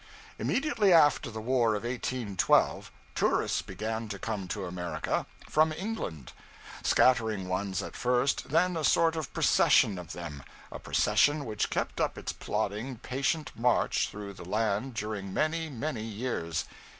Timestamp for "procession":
9.31-9.99, 10.79-11.45